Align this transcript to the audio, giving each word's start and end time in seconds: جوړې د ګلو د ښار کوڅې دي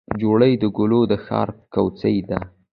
جوړې 0.21 0.51
د 0.61 0.63
ګلو 0.77 1.01
د 1.11 1.13
ښار 1.25 1.49
کوڅې 1.73 2.15
دي 2.29 2.39